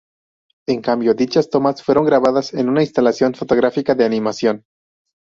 [0.67, 4.65] En cambio, dichas tomas fueron grabadas en una instalación fotográfica de animación.